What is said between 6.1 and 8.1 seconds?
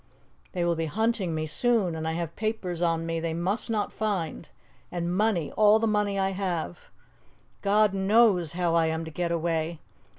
I have. God